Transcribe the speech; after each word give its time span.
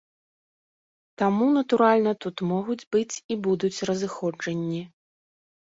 Таму, 1.23 1.49
натуральна, 1.57 2.11
тут 2.27 2.35
могуць 2.53 2.79
быць 2.97 3.15
і 3.21 3.33
будуць 3.49 3.83
разыходжанні. 3.91 4.83